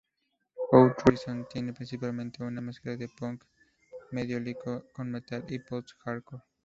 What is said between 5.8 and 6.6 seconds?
hardcore.